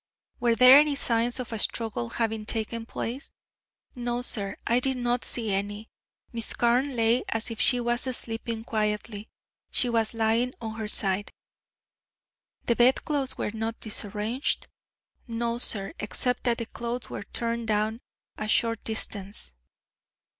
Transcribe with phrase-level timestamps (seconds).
[0.39, 3.29] "Were there any signs of a struggle having taken place?"
[3.93, 5.91] "No, sir, I did not see any.
[6.33, 9.29] Miss Carne lay as if she was sleeping quietly.
[9.69, 11.31] She was lying on her side."
[12.65, 14.65] "The bedclothes were not disarranged?"
[15.27, 18.01] "No, sir, except that the clothes were turned down
[18.39, 19.53] a short distance."